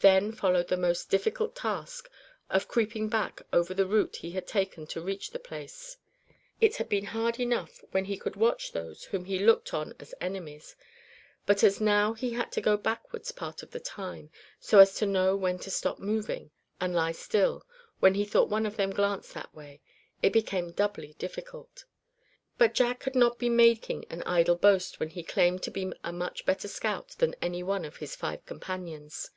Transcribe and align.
Then 0.00 0.32
followed 0.32 0.66
the 0.66 0.76
most 0.76 1.10
difficult 1.10 1.54
task 1.54 2.10
of 2.50 2.66
creeping 2.66 3.08
back 3.08 3.40
over 3.52 3.72
the 3.72 3.86
route 3.86 4.16
he 4.16 4.32
had 4.32 4.48
taken 4.48 4.84
to 4.88 5.00
reach 5.00 5.30
the 5.30 5.38
place. 5.38 5.96
It 6.60 6.78
had 6.78 6.88
been 6.88 7.04
hard 7.04 7.38
enough 7.38 7.84
when 7.92 8.06
he 8.06 8.16
could 8.18 8.34
watch 8.34 8.72
those 8.72 9.04
whom 9.04 9.26
he 9.26 9.38
looked 9.38 9.72
on 9.72 9.94
as 10.00 10.12
enemies; 10.20 10.74
but 11.46 11.62
as 11.62 11.80
now 11.80 12.14
he 12.14 12.30
had 12.32 12.50
to 12.50 12.60
go 12.60 12.76
backwards 12.76 13.30
part 13.30 13.62
of 13.62 13.70
the 13.70 13.78
time, 13.78 14.30
so 14.58 14.80
as 14.80 14.96
to 14.96 15.06
know 15.06 15.36
when 15.36 15.60
to 15.60 15.70
stop 15.70 16.00
moving, 16.00 16.50
and 16.80 16.96
lie 16.96 17.12
still, 17.12 17.64
when 18.00 18.14
he 18.14 18.24
thought 18.24 18.50
one 18.50 18.66
of 18.66 18.76
them 18.76 18.90
glanced 18.90 19.32
that 19.34 19.54
way, 19.54 19.80
it 20.20 20.32
became 20.32 20.72
doubly 20.72 21.12
difficult. 21.20 21.84
But 22.58 22.74
Jack 22.74 23.04
had 23.04 23.14
not 23.14 23.38
been 23.38 23.54
making 23.54 24.06
an 24.10 24.24
idle 24.24 24.56
boast 24.56 24.98
when 24.98 25.10
he 25.10 25.22
claimed 25.22 25.62
to 25.62 25.70
be 25.70 25.92
a 26.02 26.12
much 26.12 26.44
better 26.44 26.66
scout 26.66 27.10
than 27.18 27.36
any 27.40 27.62
one 27.62 27.84
of 27.84 27.98
his 27.98 28.16
five 28.16 28.44
companions. 28.46 29.30